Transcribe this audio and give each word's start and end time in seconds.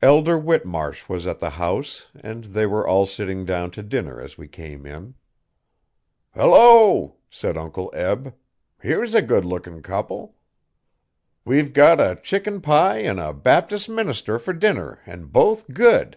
Elder 0.00 0.38
Whitmarsh 0.38 1.08
was 1.08 1.26
at 1.26 1.40
the 1.40 1.50
house 1.50 2.06
and 2.20 2.44
they 2.44 2.66
were 2.66 2.86
all 2.86 3.04
sitting 3.04 3.44
down 3.44 3.72
to 3.72 3.82
dinner 3.82 4.20
as 4.20 4.38
we 4.38 4.46
came 4.46 4.86
in. 4.86 5.14
'Hello!' 6.32 7.16
said 7.28 7.56
Uncle 7.56 7.90
Eb. 7.92 8.32
'Here's 8.80 9.12
a 9.16 9.20
good 9.22 9.44
lookin' 9.44 9.82
couple. 9.82 10.36
We've 11.44 11.72
got 11.72 12.00
a 12.00 12.14
chicken 12.14 12.60
pie 12.60 12.98
an' 13.00 13.18
a 13.18 13.32
Baptis' 13.34 13.88
minister 13.88 14.38
fer 14.38 14.52
dinner 14.52 15.00
an' 15.04 15.24
both 15.24 15.66
good. 15.74 16.16